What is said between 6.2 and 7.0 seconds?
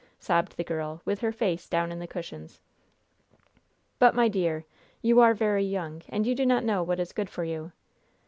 you do not know what